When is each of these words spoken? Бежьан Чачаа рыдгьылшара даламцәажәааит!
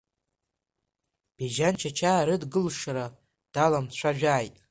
Бежьан 1.35 1.75
Чачаа 1.79 2.21
рыдгьылшара 2.27 3.05
даламцәажәааит! 3.53 4.55